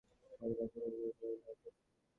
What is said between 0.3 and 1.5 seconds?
ওরে মেজোবউ, ভয়